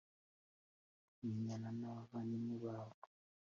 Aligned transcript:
kumenyana 1.15 1.69
n’abavandimwe 1.79 2.55
babo. 2.65 2.95